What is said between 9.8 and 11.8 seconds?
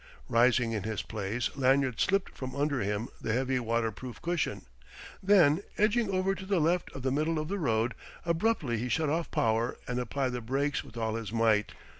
and applied the brakes with all his might.